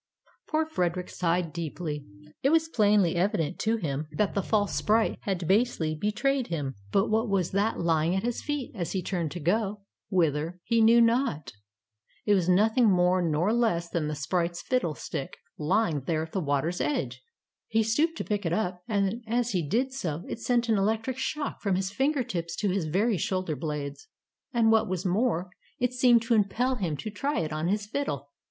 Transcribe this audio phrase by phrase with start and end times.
[0.49, 2.03] Poor Frederick sighed deeply.
[2.41, 6.73] It was plainly evident to him that the false sprite had basely betrayed him.
[6.91, 10.81] But what was that lying at his feet, as he turned to go— whither, he
[10.81, 11.53] knew not?
[12.25, 16.39] It was nothing more nor less than the sprite's fiddle stick, lying there at the
[16.41, 17.21] water's edge!
[17.67, 21.19] He stooped to pick it up, and as he did so it sent an electric
[21.19, 24.07] shock from his finger tips to his very shoulder blades.
[24.51, 28.31] And what was more, it seemed to impel him to try it on his fiddle.